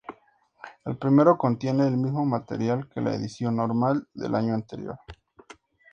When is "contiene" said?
1.37-1.85